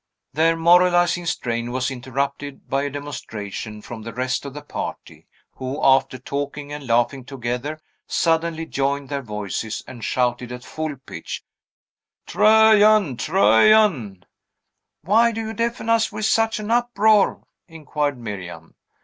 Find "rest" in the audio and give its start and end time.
4.11-4.45